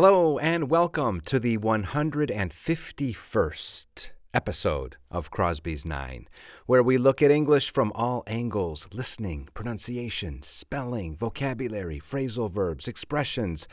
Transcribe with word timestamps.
Hello 0.00 0.38
and 0.38 0.70
welcome 0.70 1.20
to 1.22 1.40
the 1.40 1.58
151st 1.58 4.12
episode 4.32 4.96
of 5.10 5.32
Crosby's 5.32 5.84
Nine, 5.84 6.28
where 6.66 6.84
we 6.84 6.96
look 6.96 7.20
at 7.20 7.32
English 7.32 7.72
from 7.72 7.90
all 7.96 8.22
angles 8.28 8.88
listening, 8.92 9.48
pronunciation, 9.54 10.40
spelling, 10.44 11.16
vocabulary, 11.16 11.98
phrasal 11.98 12.48
verbs, 12.48 12.86
expressions, 12.86 13.66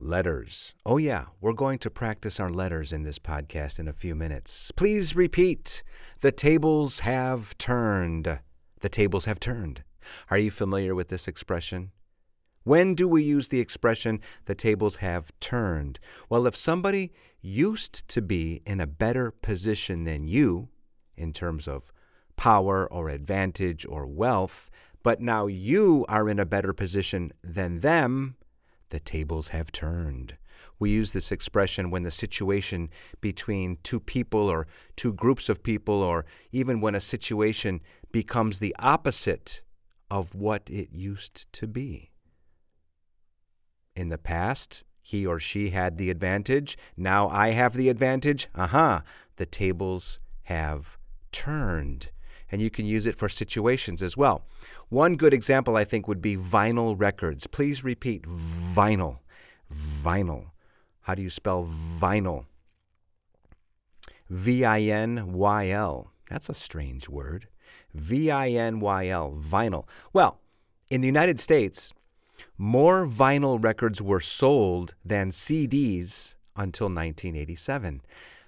letters. 0.00 0.74
Oh, 0.84 0.96
yeah, 0.96 1.26
we're 1.40 1.52
going 1.52 1.78
to 1.78 1.88
practice 1.88 2.40
our 2.40 2.50
letters 2.50 2.92
in 2.92 3.04
this 3.04 3.20
podcast 3.20 3.78
in 3.78 3.86
a 3.86 3.92
few 3.92 4.16
minutes. 4.16 4.72
Please 4.72 5.14
repeat 5.14 5.84
the 6.18 6.32
tables 6.32 6.98
have 6.98 7.56
turned. 7.58 8.40
The 8.80 8.88
tables 8.88 9.26
have 9.26 9.38
turned. 9.38 9.84
Are 10.30 10.38
you 10.38 10.50
familiar 10.50 10.96
with 10.96 11.10
this 11.10 11.28
expression? 11.28 11.92
When 12.64 12.94
do 12.94 13.06
we 13.06 13.22
use 13.22 13.48
the 13.48 13.60
expression, 13.60 14.20
the 14.46 14.54
tables 14.54 14.96
have 14.96 15.38
turned? 15.38 16.00
Well, 16.30 16.46
if 16.46 16.56
somebody 16.56 17.12
used 17.42 18.08
to 18.08 18.22
be 18.22 18.62
in 18.66 18.80
a 18.80 18.86
better 18.86 19.30
position 19.30 20.04
than 20.04 20.28
you 20.28 20.70
in 21.14 21.34
terms 21.34 21.68
of 21.68 21.92
power 22.36 22.90
or 22.90 23.10
advantage 23.10 23.84
or 23.86 24.06
wealth, 24.06 24.70
but 25.02 25.20
now 25.20 25.46
you 25.46 26.06
are 26.08 26.26
in 26.30 26.38
a 26.38 26.46
better 26.46 26.72
position 26.72 27.32
than 27.42 27.80
them, 27.80 28.36
the 28.88 28.98
tables 28.98 29.48
have 29.48 29.70
turned. 29.70 30.38
We 30.78 30.88
use 30.88 31.12
this 31.12 31.30
expression 31.30 31.90
when 31.90 32.02
the 32.02 32.10
situation 32.10 32.88
between 33.20 33.76
two 33.82 34.00
people 34.00 34.48
or 34.48 34.66
two 34.96 35.12
groups 35.12 35.50
of 35.50 35.62
people, 35.62 36.02
or 36.02 36.24
even 36.50 36.80
when 36.80 36.94
a 36.94 37.00
situation 37.00 37.82
becomes 38.10 38.58
the 38.58 38.74
opposite 38.78 39.60
of 40.10 40.34
what 40.34 40.62
it 40.70 40.92
used 40.92 41.52
to 41.52 41.66
be. 41.66 42.13
In 43.96 44.08
the 44.08 44.18
past, 44.18 44.82
he 45.02 45.26
or 45.26 45.38
she 45.38 45.70
had 45.70 45.98
the 45.98 46.10
advantage. 46.10 46.76
Now 46.96 47.28
I 47.28 47.50
have 47.50 47.74
the 47.74 47.88
advantage. 47.88 48.48
Aha, 48.54 48.64
uh-huh. 48.64 49.00
the 49.36 49.46
tables 49.46 50.18
have 50.44 50.96
turned. 51.30 52.10
And 52.50 52.62
you 52.62 52.70
can 52.70 52.86
use 52.86 53.06
it 53.06 53.16
for 53.16 53.28
situations 53.28 54.02
as 54.02 54.16
well. 54.16 54.44
One 54.88 55.16
good 55.16 55.34
example, 55.34 55.76
I 55.76 55.84
think, 55.84 56.06
would 56.06 56.22
be 56.22 56.36
vinyl 56.36 56.94
records. 56.98 57.46
Please 57.46 57.82
repeat 57.82 58.22
vinyl. 58.22 59.18
Vinyl. 59.72 60.50
How 61.02 61.14
do 61.14 61.22
you 61.22 61.30
spell 61.30 61.66
vinyl? 61.66 62.46
V 64.30 64.64
I 64.64 64.80
N 64.80 65.32
Y 65.32 65.68
L. 65.68 66.12
That's 66.30 66.48
a 66.48 66.54
strange 66.54 67.08
word. 67.08 67.48
V 67.92 68.30
I 68.30 68.50
N 68.50 68.80
Y 68.80 69.08
L, 69.08 69.36
vinyl. 69.38 69.86
Well, 70.12 70.40
in 70.88 71.00
the 71.00 71.06
United 71.06 71.38
States, 71.38 71.92
more 72.56 73.06
vinyl 73.06 73.62
records 73.62 74.00
were 74.00 74.20
sold 74.20 74.94
than 75.04 75.30
CDs 75.30 76.34
until 76.56 76.86
1987. 76.86 78.02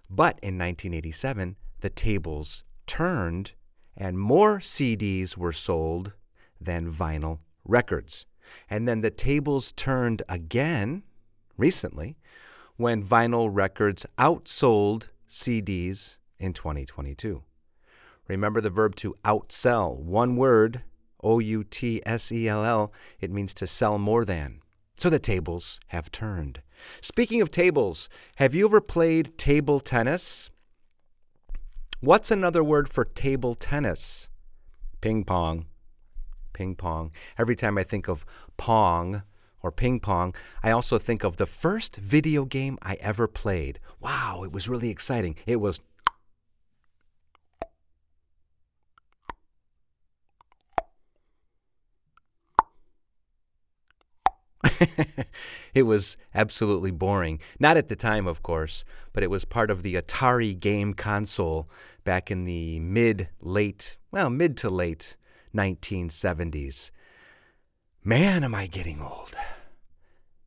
But 0.08 0.38
in 0.42 0.58
1987, 0.58 1.56
the 1.80 1.90
tables 1.90 2.64
turned 2.86 3.52
and 3.96 4.18
more 4.18 4.58
CDs 4.58 5.36
were 5.36 5.52
sold 5.52 6.12
than 6.60 6.92
vinyl 6.92 7.38
records. 7.64 8.26
And 8.68 8.86
then 8.86 9.00
the 9.00 9.10
tables 9.10 9.72
turned 9.72 10.22
again 10.28 11.02
recently 11.56 12.16
when 12.76 13.02
vinyl 13.02 13.48
records 13.50 14.06
outsold 14.18 15.08
CDs 15.28 16.18
in 16.38 16.52
2022. 16.52 17.42
Remember 18.28 18.60
the 18.60 18.70
verb 18.70 18.96
to 18.96 19.16
outsell, 19.24 19.96
one 19.96 20.36
word 20.36 20.82
O 21.22 21.38
U 21.38 21.64
T 21.64 22.02
S 22.06 22.30
E 22.30 22.48
L 22.48 22.64
L, 22.64 22.92
it 23.20 23.30
means 23.30 23.54
to 23.54 23.66
sell 23.66 23.98
more 23.98 24.24
than. 24.24 24.60
So 24.96 25.10
the 25.10 25.18
tables 25.18 25.78
have 25.88 26.10
turned. 26.10 26.62
Speaking 27.00 27.40
of 27.40 27.50
tables, 27.50 28.08
have 28.36 28.54
you 28.54 28.66
ever 28.66 28.80
played 28.80 29.36
table 29.38 29.80
tennis? 29.80 30.50
What's 32.00 32.30
another 32.30 32.62
word 32.62 32.88
for 32.88 33.04
table 33.04 33.54
tennis? 33.54 34.30
Ping 35.00 35.24
pong. 35.24 35.66
Ping 36.52 36.74
pong. 36.74 37.12
Every 37.38 37.56
time 37.56 37.78
I 37.78 37.82
think 37.82 38.08
of 38.08 38.24
pong 38.56 39.22
or 39.62 39.72
ping 39.72 40.00
pong, 40.00 40.34
I 40.62 40.70
also 40.70 40.98
think 40.98 41.24
of 41.24 41.36
the 41.36 41.46
first 41.46 41.96
video 41.96 42.44
game 42.44 42.78
I 42.82 42.94
ever 43.00 43.26
played. 43.26 43.80
Wow, 44.00 44.42
it 44.44 44.52
was 44.52 44.68
really 44.68 44.90
exciting. 44.90 45.36
It 45.46 45.60
was 45.60 45.80
it 55.74 55.82
was 55.82 56.16
absolutely 56.34 56.90
boring. 56.90 57.40
Not 57.58 57.76
at 57.76 57.88
the 57.88 57.96
time, 57.96 58.26
of 58.26 58.42
course, 58.42 58.84
but 59.12 59.22
it 59.22 59.30
was 59.30 59.44
part 59.44 59.70
of 59.70 59.82
the 59.82 59.94
Atari 59.94 60.58
game 60.58 60.94
console 60.94 61.68
back 62.04 62.30
in 62.30 62.44
the 62.44 62.80
mid, 62.80 63.28
late, 63.40 63.96
well, 64.10 64.30
mid 64.30 64.56
to 64.58 64.70
late 64.70 65.16
1970s. 65.54 66.90
Man, 68.04 68.44
am 68.44 68.54
I 68.54 68.66
getting 68.66 69.00
old. 69.00 69.34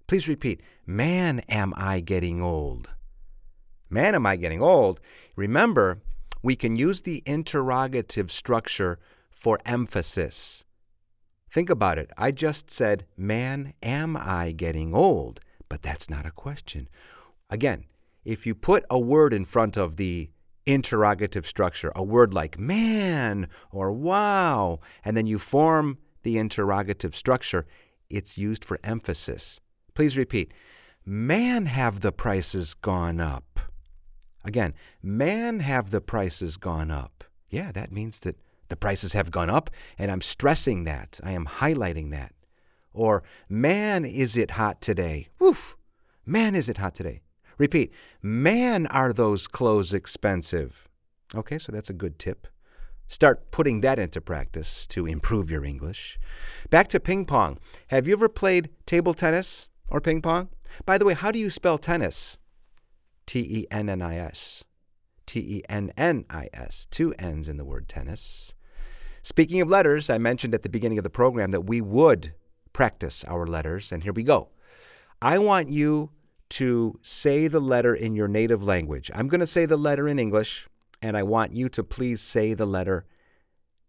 Please 0.07 0.27
repeat, 0.27 0.61
man, 0.85 1.39
am 1.49 1.73
I 1.75 1.99
getting 1.99 2.41
old. 2.41 2.89
Man, 3.89 4.15
am 4.15 4.25
I 4.25 4.37
getting 4.37 4.61
old. 4.61 4.99
Remember, 5.35 6.01
we 6.41 6.55
can 6.55 6.75
use 6.75 7.01
the 7.01 7.21
interrogative 7.25 8.31
structure 8.31 8.99
for 9.29 9.59
emphasis. 9.65 10.63
Think 11.51 11.69
about 11.69 11.97
it. 11.97 12.11
I 12.17 12.31
just 12.31 12.69
said, 12.69 13.05
Man, 13.17 13.73
am 13.81 14.15
I 14.15 14.51
getting 14.51 14.93
old? 14.93 15.39
But 15.67 15.81
that's 15.81 16.09
not 16.09 16.25
a 16.25 16.31
question. 16.31 16.87
Again, 17.49 17.85
if 18.25 18.45
you 18.45 18.53
put 18.53 18.85
a 18.89 18.99
word 18.99 19.33
in 19.33 19.45
front 19.45 19.77
of 19.77 19.95
the 19.95 20.29
interrogative 20.65 21.47
structure, 21.47 21.91
a 21.95 22.03
word 22.03 22.33
like 22.33 22.59
man 22.59 23.47
or 23.71 23.91
wow, 23.91 24.79
and 25.03 25.17
then 25.17 25.25
you 25.25 25.39
form 25.39 25.97
the 26.23 26.37
interrogative 26.37 27.15
structure, 27.15 27.65
it's 28.09 28.37
used 28.37 28.63
for 28.63 28.79
emphasis. 28.83 29.59
Please 29.93 30.17
repeat 30.17 30.53
Man, 31.05 31.65
have 31.65 32.01
the 32.01 32.11
prices 32.11 32.73
gone 32.75 33.19
up? 33.19 33.59
Again, 34.43 34.73
man, 35.01 35.59
have 35.59 35.89
the 35.89 36.01
prices 36.01 36.57
gone 36.57 36.91
up? 36.91 37.23
Yeah, 37.49 37.71
that 37.71 37.91
means 37.91 38.19
that 38.21 38.37
the 38.69 38.77
prices 38.77 39.13
have 39.13 39.31
gone 39.31 39.49
up, 39.49 39.69
and 39.97 40.09
I'm 40.09 40.21
stressing 40.21 40.85
that. 40.85 41.19
I 41.23 41.31
am 41.31 41.45
highlighting 41.45 42.11
that. 42.11 42.33
Or, 42.93 43.23
man, 43.47 44.05
is 44.05 44.37
it 44.37 44.51
hot 44.51 44.81
today? 44.81 45.27
Woof! 45.39 45.75
Man, 46.25 46.55
is 46.55 46.69
it 46.69 46.77
hot 46.77 46.95
today? 46.95 47.21
Repeat, 47.57 47.91
man, 48.21 48.87
are 48.87 49.11
those 49.11 49.47
clothes 49.47 49.93
expensive? 49.93 50.87
Okay, 51.35 51.59
so 51.59 51.71
that's 51.71 51.89
a 51.89 51.93
good 51.93 52.17
tip. 52.17 52.47
Start 53.07 53.51
putting 53.51 53.81
that 53.81 53.97
into 53.97 54.21
practice 54.21 54.85
to 54.87 55.07
improve 55.07 55.49
your 55.49 55.65
English. 55.65 56.19
Back 56.69 56.87
to 56.89 56.99
ping 56.99 57.25
pong. 57.25 57.57
Have 57.87 58.07
you 58.07 58.13
ever 58.13 58.29
played 58.29 58.69
table 58.85 59.15
tennis 59.15 59.67
or 59.87 59.99
ping 59.99 60.21
pong? 60.21 60.49
By 60.85 60.97
the 60.97 61.05
way, 61.05 61.15
how 61.15 61.31
do 61.31 61.39
you 61.39 61.49
spell 61.49 61.79
tennis? 61.79 62.37
T 63.25 63.39
E 63.39 63.65
N 63.71 63.89
N 63.89 64.01
I 64.01 64.17
S. 64.17 64.63
T 65.25 65.39
E 65.39 65.63
N 65.67 65.91
N 65.97 66.25
I 66.29 66.49
S. 66.53 66.85
Two 66.89 67.13
N's 67.17 67.49
in 67.49 67.57
the 67.57 67.65
word 67.65 67.87
tennis. 67.87 68.53
Speaking 69.23 69.61
of 69.61 69.69
letters, 69.69 70.09
I 70.09 70.17
mentioned 70.17 70.53
at 70.53 70.61
the 70.61 70.69
beginning 70.69 70.97
of 70.97 71.03
the 71.03 71.09
program 71.09 71.51
that 71.51 71.61
we 71.61 71.81
would 71.81 72.33
practice 72.73 73.23
our 73.25 73.45
letters, 73.45 73.91
and 73.91 74.03
here 74.03 74.13
we 74.13 74.23
go. 74.23 74.49
I 75.21 75.37
want 75.37 75.69
you 75.69 76.11
to 76.49 76.99
say 77.01 77.47
the 77.47 77.59
letter 77.59 77.93
in 77.93 78.15
your 78.15 78.27
native 78.27 78.63
language. 78.63 79.11
I'm 79.13 79.27
going 79.27 79.39
to 79.39 79.47
say 79.47 79.65
the 79.65 79.77
letter 79.77 80.07
in 80.07 80.17
English, 80.19 80.67
and 81.01 81.15
I 81.17 81.23
want 81.23 81.53
you 81.53 81.69
to 81.69 81.83
please 81.83 82.21
say 82.21 82.53
the 82.53 82.65
letter. 82.65 83.05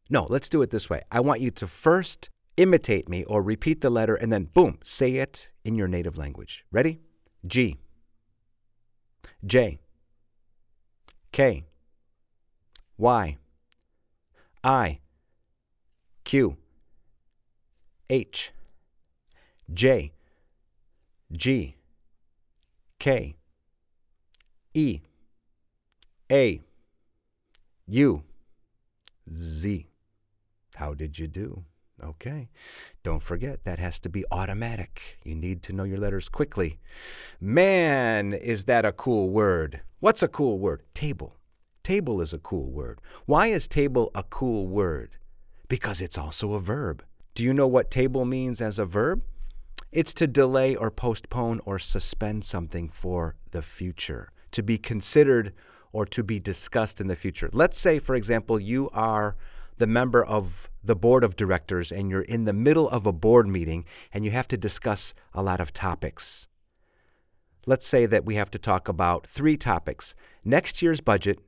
No, 0.09 0.27
let's 0.29 0.49
do 0.49 0.61
it 0.63 0.71
this 0.71 0.91
way. 0.91 1.03
I 1.11 1.21
want 1.21 1.41
you 1.41 1.51
to 1.53 1.67
first 1.67 2.31
imitate 2.57 3.09
me 3.09 3.25
or 3.25 3.43
repeat 3.43 3.81
the 3.81 3.91
letter, 3.91 4.15
and 4.15 4.33
then 4.33 4.45
boom, 4.45 4.79
say 4.83 5.17
it 5.17 5.53
in 5.65 5.75
your 5.75 5.89
native 5.89 6.19
language. 6.19 6.65
Ready? 6.71 7.01
G, 7.47 7.79
J, 9.47 9.79
K, 11.33 11.65
Y, 12.99 13.37
I, 14.63 15.01
Q 16.31 16.57
H 18.09 18.53
J 19.75 20.13
G 21.33 21.75
K 23.01 23.35
E 24.73 25.01
A 26.31 26.61
U 27.89 28.23
Z. 29.33 29.89
How 30.77 30.95
did 30.95 31.19
you 31.19 31.27
do? 31.27 31.65
Okay. 32.01 32.49
Don't 33.03 33.21
forget, 33.21 33.65
that 33.65 33.81
has 33.81 33.99
to 33.99 34.09
be 34.09 34.25
automatic. 34.31 35.19
You 35.25 35.35
need 35.35 35.65
to 35.65 35.73
know 35.73 35.83
your 35.83 35.99
letters 35.99 36.29
quickly. 36.29 36.79
Man, 37.41 38.35
is 38.35 38.67
that 38.67 38.85
a 38.85 38.93
cool 38.93 39.31
word? 39.31 39.81
What's 39.99 40.23
a 40.23 40.29
cool 40.29 40.61
word? 40.61 40.85
Table. 40.95 41.35
Table 41.83 42.21
is 42.21 42.33
a 42.33 42.39
cool 42.39 42.71
word. 42.71 43.01
Why 43.27 43.49
is 43.49 43.67
table 43.67 44.13
a 44.15 44.23
cool 44.23 44.69
word? 44.69 45.17
Because 45.71 46.03
it's 46.03 46.19
also 46.19 46.53
a 46.53 46.61
verb. 46.61 47.03
Do 47.35 47.45
you 47.45 47.55
know 47.55 47.69
what 47.69 47.91
table 47.91 48.27
means 48.27 48.61
as 48.61 48.79
a 48.79 48.85
verb? 48.85 49.23
It's 49.93 50.13
to 50.15 50.27
delay 50.27 50.75
or 50.75 50.91
postpone 50.91 51.61
or 51.65 51.79
suspend 51.79 52.45
something 52.45 52.89
for 52.89 53.37
the 53.53 53.63
future, 53.63 54.33
to 54.51 54.63
be 54.65 54.77
considered 54.77 55.55
or 55.93 56.05
to 56.07 56.25
be 56.25 56.41
discussed 56.41 57.01
in 57.01 57.07
the 57.07 57.17
future. 57.17 57.49
Let's 57.53 57.79
say, 57.79 58.01
for 58.01 58.17
example, 58.17 58.61
you 58.61 58.91
are 58.93 59.37
the 59.79 59.87
member 59.87 60.25
of 60.25 60.69
the 60.83 60.97
board 60.97 61.23
of 61.23 61.37
directors 61.37 61.93
and 61.93 62.11
you're 62.11 62.23
in 62.23 62.45
the 62.45 62.53
middle 62.53 62.89
of 62.89 63.07
a 63.07 63.13
board 63.13 63.47
meeting 63.47 63.85
and 64.13 64.25
you 64.25 64.33
have 64.33 64.49
to 64.49 64.57
discuss 64.57 65.15
a 65.33 65.43
lot 65.43 65.61
of 65.61 65.73
topics. 65.73 66.49
Let's 67.65 67.87
say 67.87 68.07
that 68.07 68.25
we 68.25 68.35
have 68.35 68.51
to 68.51 68.59
talk 68.59 68.89
about 68.89 69.25
three 69.25 69.57
topics 69.57 70.17
next 70.45 70.83
year's 70.83 71.01
budget, 71.01 71.39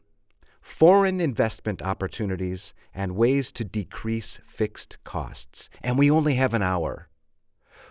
foreign 0.63 1.21
investment 1.21 1.83
opportunities, 1.83 2.73
and 2.95 3.17
ways 3.17 3.53
to 3.53 3.65
decrease 3.65 4.41
fixed 4.45 5.03
costs. 5.05 5.69
And 5.83 5.99
we 5.99 6.11
only 6.11 6.35
have 6.35 6.55
an 6.55 6.63
hour. 6.63 7.09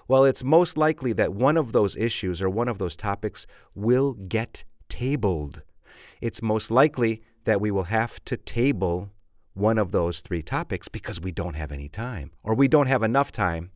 Well, 0.07 0.25
it's 0.25 0.43
most 0.43 0.77
likely 0.77 1.13
that 1.13 1.33
one 1.33 1.57
of 1.57 1.73
those 1.73 1.95
issues 1.95 2.41
or 2.41 2.49
one 2.49 2.67
of 2.67 2.77
those 2.77 2.97
topics 2.97 3.45
will 3.75 4.13
get 4.13 4.63
tabled. 4.89 5.61
It's 6.21 6.41
most 6.41 6.71
likely 6.71 7.21
that 7.43 7.61
we 7.61 7.71
will 7.71 7.83
have 7.83 8.23
to 8.25 8.37
table 8.37 9.09
one 9.53 9.77
of 9.77 9.91
those 9.91 10.21
three 10.21 10.41
topics 10.41 10.87
because 10.87 11.19
we 11.19 11.31
don't 11.31 11.55
have 11.55 11.71
any 11.71 11.89
time 11.89 12.31
or 12.43 12.55
we 12.55 12.67
don't 12.67 12.87
have 12.87 13.03
enough 13.03 13.31
time. 13.31 13.71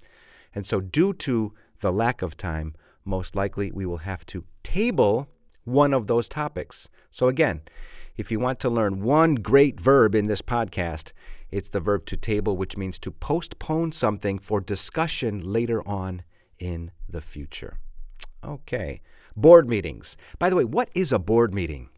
And 0.54 0.66
so, 0.66 0.80
due 0.80 1.14
to 1.14 1.54
the 1.82 1.92
lack 1.92 2.22
of 2.22 2.38
time, 2.38 2.76
most 3.04 3.36
likely 3.36 3.72
we 3.72 3.86
will 3.86 3.98
have 3.98 4.26
to 4.28 4.46
table 4.64 5.30
one 5.66 5.94
of 5.94 6.08
those 6.08 6.30
topics. 6.30 6.90
So, 7.12 7.28
again, 7.28 7.62
if 8.18 8.32
you 8.32 8.40
want 8.40 8.60
to 8.60 8.70
learn 8.70 9.02
one 9.02 9.36
great 9.36 9.80
verb 9.80 10.16
in 10.16 10.28
this 10.28 10.42
podcast, 10.42 11.12
it's 11.52 11.70
the 11.70 11.80
verb 11.80 12.06
to 12.08 12.18
table, 12.18 12.58
which 12.58 12.78
means 12.78 12.98
to 13.00 13.12
postpone 13.12 13.92
something 13.92 14.40
for 14.40 14.62
discussion 14.62 15.42
later 15.42 15.86
on 15.88 16.24
in 16.60 16.92
the 17.08 17.22
future. 17.22 17.78
Okay, 18.44 19.02
board 19.36 19.68
meetings. 19.68 20.18
By 20.40 20.50
the 20.50 20.56
way, 20.56 20.64
what 20.64 20.90
is 20.94 21.12
a 21.12 21.20
board 21.20 21.54
meeting? 21.54 21.90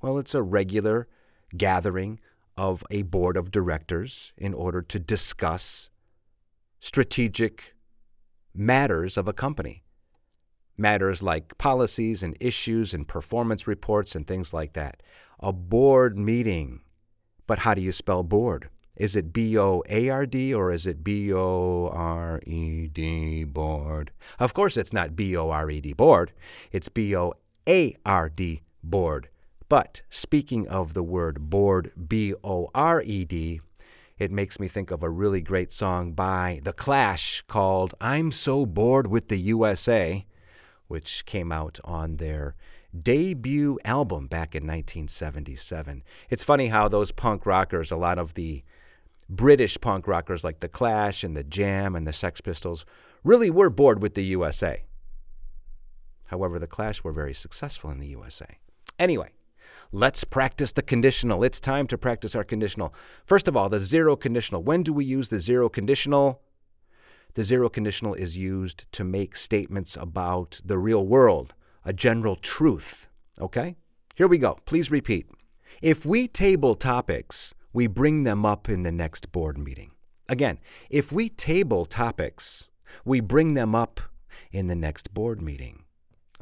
Well, 0.00 0.18
it's 0.18 0.34
a 0.34 0.42
regular 0.42 1.08
gathering 1.56 2.20
of 2.56 2.84
a 2.90 3.02
board 3.02 3.36
of 3.36 3.50
directors 3.50 4.32
in 4.36 4.54
order 4.54 4.82
to 4.82 4.98
discuss 4.98 5.90
strategic 6.80 7.74
matters 8.54 9.16
of 9.16 9.28
a 9.28 9.32
company. 9.32 9.84
Matters 10.78 11.22
like 11.22 11.58
policies 11.58 12.22
and 12.22 12.36
issues 12.40 12.94
and 12.94 13.06
performance 13.06 13.66
reports 13.66 14.14
and 14.14 14.26
things 14.26 14.54
like 14.54 14.74
that. 14.74 15.02
A 15.40 15.52
board 15.52 16.18
meeting. 16.18 16.80
But 17.48 17.60
how 17.60 17.74
do 17.74 17.82
you 17.82 17.92
spell 17.92 18.22
board? 18.22 18.70
Is 18.98 19.14
it 19.14 19.32
B 19.32 19.56
O 19.56 19.82
A 19.88 20.08
R 20.08 20.26
D 20.26 20.52
or 20.52 20.72
is 20.72 20.86
it 20.86 21.04
B 21.04 21.32
O 21.32 21.88
R 21.88 22.40
E 22.46 22.88
D 22.88 23.44
board? 23.44 24.10
Of 24.38 24.54
course, 24.54 24.76
it's 24.76 24.92
not 24.92 25.14
B 25.14 25.36
O 25.36 25.50
R 25.50 25.70
E 25.70 25.80
D 25.80 25.92
board, 25.92 26.32
it's 26.72 26.88
B 26.88 27.14
O 27.14 27.34
A 27.68 27.96
R 28.04 28.28
D 28.28 28.62
board. 28.82 29.28
But 29.68 30.02
speaking 30.08 30.66
of 30.66 30.94
the 30.94 31.02
word 31.02 31.50
board, 31.50 31.92
B 32.08 32.34
O 32.42 32.70
R 32.74 33.02
E 33.02 33.24
D, 33.24 33.60
it 34.18 34.32
makes 34.32 34.58
me 34.58 34.66
think 34.66 34.90
of 34.90 35.02
a 35.02 35.10
really 35.10 35.42
great 35.42 35.70
song 35.70 36.12
by 36.12 36.60
The 36.64 36.72
Clash 36.72 37.42
called 37.46 37.94
I'm 38.00 38.32
So 38.32 38.66
Bored 38.66 39.06
with 39.06 39.28
the 39.28 39.38
USA, 39.38 40.26
which 40.88 41.24
came 41.24 41.52
out 41.52 41.78
on 41.84 42.16
their 42.16 42.56
debut 42.98 43.78
album 43.84 44.26
back 44.26 44.54
in 44.54 44.64
1977. 44.64 46.02
It's 46.30 46.42
funny 46.42 46.68
how 46.68 46.88
those 46.88 47.12
punk 47.12 47.46
rockers, 47.46 47.90
a 47.90 47.96
lot 47.96 48.18
of 48.18 48.34
the 48.34 48.64
British 49.28 49.78
punk 49.80 50.08
rockers 50.08 50.42
like 50.42 50.60
The 50.60 50.68
Clash 50.68 51.22
and 51.22 51.36
The 51.36 51.44
Jam 51.44 51.94
and 51.94 52.06
the 52.06 52.12
Sex 52.12 52.40
Pistols 52.40 52.86
really 53.22 53.50
were 53.50 53.70
bored 53.70 54.00
with 54.02 54.14
the 54.14 54.24
USA. 54.24 54.84
However, 56.26 56.58
The 56.58 56.66
Clash 56.66 57.04
were 57.04 57.12
very 57.12 57.34
successful 57.34 57.90
in 57.90 57.98
the 57.98 58.08
USA. 58.08 58.58
Anyway, 58.98 59.30
let's 59.92 60.24
practice 60.24 60.72
the 60.72 60.82
conditional. 60.82 61.44
It's 61.44 61.60
time 61.60 61.86
to 61.88 61.98
practice 61.98 62.34
our 62.34 62.44
conditional. 62.44 62.94
First 63.26 63.48
of 63.48 63.56
all, 63.56 63.68
the 63.68 63.78
zero 63.78 64.16
conditional. 64.16 64.62
When 64.62 64.82
do 64.82 64.92
we 64.92 65.04
use 65.04 65.28
the 65.28 65.38
zero 65.38 65.68
conditional? 65.68 66.40
The 67.34 67.44
zero 67.44 67.68
conditional 67.68 68.14
is 68.14 68.36
used 68.36 68.90
to 68.92 69.04
make 69.04 69.36
statements 69.36 69.96
about 69.96 70.60
the 70.64 70.78
real 70.78 71.06
world, 71.06 71.54
a 71.84 71.92
general 71.92 72.36
truth. 72.36 73.06
Okay? 73.40 73.76
Here 74.14 74.28
we 74.28 74.38
go. 74.38 74.58
Please 74.64 74.90
repeat. 74.90 75.26
If 75.80 76.04
we 76.04 76.26
table 76.26 76.74
topics, 76.74 77.54
we 77.72 77.86
bring 77.86 78.24
them 78.24 78.44
up 78.44 78.68
in 78.68 78.82
the 78.82 78.92
next 78.92 79.30
board 79.30 79.58
meeting. 79.58 79.92
Again, 80.28 80.58
if 80.90 81.12
we 81.12 81.28
table 81.28 81.84
topics, 81.84 82.68
we 83.04 83.20
bring 83.20 83.54
them 83.54 83.74
up 83.74 84.00
in 84.50 84.66
the 84.66 84.76
next 84.76 85.14
board 85.14 85.40
meeting. 85.40 85.84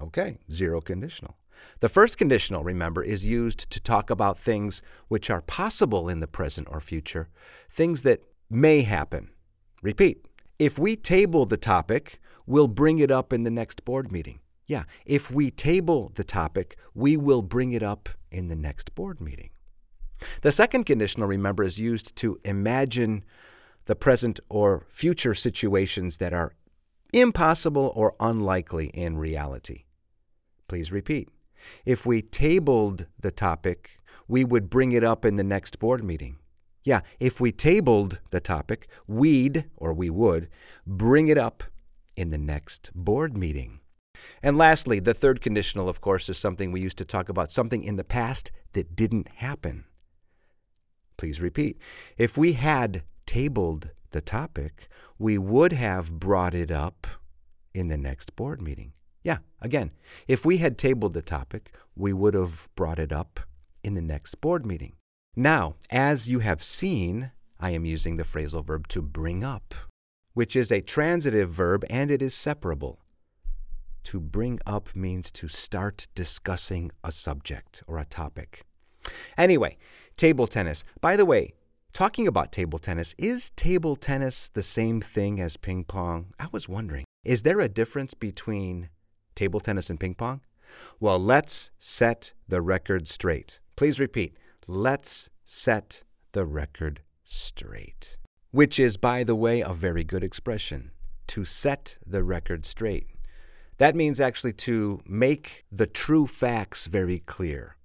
Okay, 0.01 0.39
zero 0.51 0.81
conditional. 0.81 1.37
The 1.81 1.89
first 1.89 2.19
conditional, 2.19 2.65
remember, 2.65 3.03
is 3.03 3.25
used 3.27 3.71
to 3.71 3.81
talk 3.81 4.11
about 4.11 4.39
things 4.39 4.83
which 5.09 5.31
are 5.31 5.43
possible 5.43 6.09
in 6.09 6.21
the 6.21 6.27
present 6.27 6.69
or 6.71 6.81
future, 6.81 7.29
things 7.71 8.03
that 8.03 8.23
may 8.51 8.83
happen. 8.83 9.31
Repeat. 9.83 10.26
If 10.59 10.79
we 10.79 10.97
table 10.97 11.45
the 11.45 11.59
topic, 11.59 12.19
we'll 12.47 12.69
bring 12.69 12.99
it 12.99 13.11
up 13.11 13.33
in 13.33 13.43
the 13.43 13.51
next 13.51 13.85
board 13.85 14.11
meeting. 14.11 14.41
Yeah, 14.67 14.85
if 15.05 15.31
we 15.31 15.51
table 15.51 16.11
the 16.15 16.25
topic, 16.25 16.77
we 16.95 17.17
will 17.17 17.43
bring 17.43 17.73
it 17.73 17.83
up 17.83 18.09
in 18.31 18.47
the 18.47 18.57
next 18.57 18.95
board 18.95 19.21
meeting. 19.21 19.51
The 20.41 20.51
second 20.51 20.85
conditional, 20.85 21.29
remember, 21.29 21.63
is 21.63 21.79
used 21.79 22.17
to 22.17 22.41
imagine 22.43 23.23
the 23.85 23.95
present 23.95 24.41
or 24.49 24.87
future 24.89 25.35
situations 25.35 26.17
that 26.19 26.33
are 26.33 26.55
impossible 27.13 27.93
or 27.95 28.15
unlikely 28.19 28.87
in 28.89 29.19
reality. 29.19 29.85
Please 30.69 30.91
repeat. 30.91 31.29
If 31.85 32.07
we 32.07 32.23
tabled 32.23 33.07
the 33.21 33.31
topic, 33.31 33.99
we 34.27 34.43
would 34.43 34.71
bring 34.71 34.93
it 34.93 35.05
up 35.05 35.25
in 35.25 35.37
the 35.37 35.45
next 35.45 35.79
board 35.79 36.03
meeting. 36.03 36.39
Yeah, 36.87 37.01
if 37.19 37.41
we 37.41 37.51
tabled 37.51 38.21
the 38.31 38.39
topic, 38.39 38.87
we'd, 39.09 39.65
or 39.77 39.93
we 39.93 40.09
would, 40.09 40.49
bring 40.87 41.27
it 41.27 41.37
up 41.37 41.65
in 42.17 42.31
the 42.31 42.39
next 42.39 42.93
board 42.95 43.37
meeting. 43.37 43.81
And 44.41 44.57
lastly, 44.57 45.01
the 45.01 45.13
third 45.13 45.41
conditional, 45.41 45.89
of 45.89 46.01
course, 46.01 46.29
is 46.29 46.39
something 46.39 46.71
we 46.71 46.81
used 46.81 46.99
to 46.99 47.05
talk 47.05 47.29
about, 47.29 47.51
something 47.51 47.83
in 47.83 47.97
the 47.97 48.05
past 48.05 48.53
that 48.75 48.95
didn't 48.95 49.27
happen. 49.27 49.85
Please 51.17 51.41
repeat. 51.41 51.77
If 52.17 52.39
we 52.39 52.53
had 52.53 53.03
tabled 53.27 53.91
the 54.13 54.21
topic, 54.21 54.89
we 55.19 55.39
would 55.39 55.73
have 55.73 56.21
brought 56.21 56.55
it 56.55 56.71
up 56.71 57.09
in 57.75 57.89
the 57.89 57.99
next 57.99 58.37
board 58.37 58.63
meeting. 58.63 58.93
Yeah, 59.25 59.39
again, 59.61 59.91
if 60.29 60.45
we 60.45 60.59
had 60.59 60.79
tabled 60.79 61.15
the 61.15 61.23
topic, 61.23 61.75
we 61.97 62.13
would 62.13 62.35
have 62.35 62.69
brought 62.77 63.01
it 63.01 63.11
up 63.11 63.41
in 63.83 63.95
the 63.95 64.03
next 64.03 64.37
board 64.41 64.65
meeting. 64.65 64.93
Now, 65.39 65.75
as 65.91 66.27
you 66.27 66.39
have 66.39 66.65
seen, 66.65 67.31
I 67.61 67.71
am 67.73 67.85
using 67.85 68.17
the 68.17 68.25
phrasal 68.25 68.65
verb 68.65 68.89
to 68.89 69.03
bring 69.03 69.45
up, 69.45 69.75
which 70.33 70.57
is 70.57 70.73
a 70.73 70.81
transitive 70.81 71.51
verb 71.51 71.85
and 71.91 72.11
it 72.11 72.23
is 72.23 72.35
separable. 72.35 73.01
To 74.05 74.19
bring 74.19 74.61
up 74.65 74.97
means 74.97 75.31
to 75.33 75.47
start 75.47 76.07
discussing 76.15 76.91
a 77.05 77.13
subject 77.13 77.83
or 77.87 77.99
a 77.99 78.07
topic. 78.07 78.63
Anyway, 79.37 79.77
table 80.17 80.47
tennis. 80.47 80.85
By 81.03 81.19
the 81.19 81.27
way, 81.27 81.53
talking 81.93 82.27
about 82.27 82.51
table 82.51 82.79
tennis, 82.79 83.15
is 83.19 83.51
table 83.51 83.95
tennis 83.95 84.49
the 84.49 84.63
same 84.63 85.03
thing 85.03 85.39
as 85.39 85.59
ping 85.59 85.85
pong? 85.85 86.33
I 86.41 86.47
was 86.51 86.67
wondering. 86.67 87.05
Is 87.25 87.43
there 87.43 87.61
a 87.61 87.69
difference 87.69 88.15
between 88.15 88.89
table 89.35 89.61
tennis 89.61 89.91
and 89.91 90.01
ping 90.01 90.15
pong? 90.15 90.41
Well, 90.99 91.19
let's 91.19 91.73
set 91.77 92.33
the 92.49 92.63
record 92.63 93.07
straight. 93.07 93.61
Please 93.77 94.01
repeat. 94.01 94.35
Let's 94.69 95.31
set 95.45 96.03
the 96.33 96.45
record 96.45 97.03
straight. 97.23 98.17
Which 98.51 98.81
is, 98.81 98.97
by 98.97 99.23
the 99.23 99.37
way, 99.37 99.61
a 99.61 99.73
very 99.73 100.03
good 100.03 100.25
expression. 100.25 100.91
To 101.29 101.45
set 101.45 101.99
the 102.05 102.25
record 102.25 102.67
straight. 102.67 103.07
That 103.79 103.95
means 103.95 104.21
actually 104.21 104.55
to 104.55 105.01
make 105.07 105.65
the 105.71 105.87
true 105.87 106.27
facts 106.27 106.87
very 106.87 107.21
clear. 107.21 107.77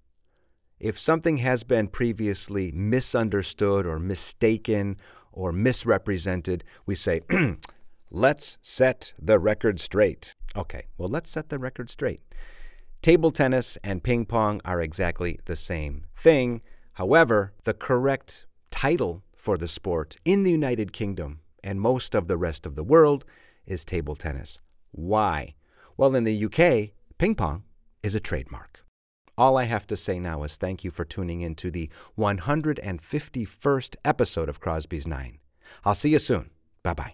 If 0.80 1.00
something 1.00 1.38
has 1.38 1.64
been 1.64 1.88
previously 1.88 2.72
misunderstood 2.72 3.86
or 3.86 4.00
mistaken 4.00 4.98
or 5.32 5.52
misrepresented, 5.52 6.64
we 6.88 6.96
say, 6.96 7.22
let's 8.10 8.58
set 8.64 9.14
the 9.22 9.38
record 9.38 9.80
straight. 9.80 10.34
Okay, 10.56 10.86
well, 10.98 11.10
let's 11.10 11.30
set 11.30 11.50
the 11.50 11.60
record 11.60 11.92
straight. 11.92 12.22
Table 13.04 13.30
tennis 13.32 13.78
and 13.84 14.04
ping 14.04 14.26
pong 14.26 14.62
are 14.66 14.82
exactly 14.82 15.40
the 15.46 15.56
same 15.56 16.06
thing. 16.16 16.62
However, 16.94 17.54
the 17.64 17.74
correct 17.74 18.46
title 18.70 19.24
for 19.36 19.58
the 19.58 19.68
sport 19.68 20.18
in 20.26 20.44
the 20.44 20.52
United 20.52 20.94
Kingdom 20.94 21.40
and 21.64 21.80
most 21.80 22.16
of 22.16 22.28
the 22.28 22.38
rest 22.38 22.66
of 22.66 22.76
the 22.76 22.84
world 22.84 23.26
is 23.66 23.86
table 23.86 24.16
tennis. 24.16 24.60
Why? 24.92 25.56
Well, 25.98 26.16
in 26.16 26.24
the 26.24 26.46
UK, 26.46 26.92
ping 27.18 27.36
pong 27.36 27.64
is 28.04 28.16
a 28.16 28.20
trademark. 28.20 28.84
All 29.38 29.58
I 29.58 29.64
have 29.64 29.88
to 29.88 29.98
say 29.98 30.20
now 30.20 30.44
is 30.44 30.58
thank 30.58 30.84
you 30.84 30.92
for 30.92 31.06
tuning 31.06 31.42
in 31.42 31.56
to 31.56 31.72
the 31.72 31.90
151st 32.18 33.96
episode 34.04 34.50
of 34.50 34.60
Crosby's 34.60 35.08
Nine. 35.08 35.40
I'll 35.86 35.96
see 35.96 36.10
you 36.10 36.20
soon. 36.20 36.52
Bye 36.84 36.94
bye. 36.94 37.14